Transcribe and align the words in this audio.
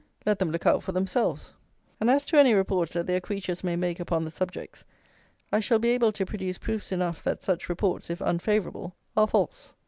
Let 0.25 0.39
them 0.39 0.49
look 0.49 0.65
out 0.65 0.81
for 0.81 0.93
themselves; 0.93 1.53
and 1.99 2.09
as 2.09 2.25
to 2.25 2.35
any 2.37 2.55
reports 2.55 2.93
that 2.93 3.05
their 3.05 3.21
creatures 3.21 3.63
may 3.63 3.75
make 3.75 3.99
upon 3.99 4.23
the 4.23 4.31
subjects 4.31 4.83
I 5.51 5.59
shall 5.59 5.77
be 5.77 5.89
able 5.89 6.11
to 6.13 6.25
produce 6.25 6.57
proofs 6.57 6.91
enough 6.91 7.23
that 7.23 7.43
such 7.43 7.69
reports, 7.69 8.09
if 8.09 8.19
unfavourable, 8.19 8.95
are 9.15 9.27
false. 9.27 9.73